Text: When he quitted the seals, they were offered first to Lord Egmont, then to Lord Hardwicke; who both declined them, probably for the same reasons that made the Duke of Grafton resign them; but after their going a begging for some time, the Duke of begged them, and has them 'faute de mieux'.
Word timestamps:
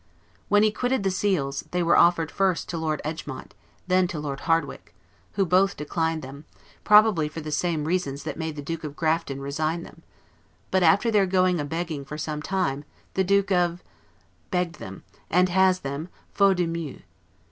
When 0.49 0.63
he 0.63 0.71
quitted 0.71 1.03
the 1.03 1.11
seals, 1.11 1.63
they 1.69 1.83
were 1.83 1.95
offered 1.95 2.31
first 2.31 2.67
to 2.69 2.77
Lord 2.79 3.03
Egmont, 3.05 3.53
then 3.85 4.07
to 4.07 4.17
Lord 4.19 4.39
Hardwicke; 4.39 4.95
who 5.33 5.45
both 5.45 5.77
declined 5.77 6.23
them, 6.23 6.45
probably 6.83 7.27
for 7.29 7.39
the 7.39 7.51
same 7.51 7.85
reasons 7.85 8.23
that 8.23 8.35
made 8.35 8.55
the 8.55 8.63
Duke 8.63 8.83
of 8.83 8.95
Grafton 8.95 9.39
resign 9.41 9.83
them; 9.83 10.01
but 10.71 10.81
after 10.81 11.11
their 11.11 11.27
going 11.27 11.59
a 11.59 11.65
begging 11.65 12.03
for 12.03 12.17
some 12.17 12.41
time, 12.41 12.83
the 13.13 13.23
Duke 13.23 13.51
of 13.51 13.83
begged 14.49 14.79
them, 14.79 15.03
and 15.29 15.49
has 15.49 15.81
them 15.81 16.09
'faute 16.33 16.57
de 16.57 16.65
mieux'. 16.65 17.01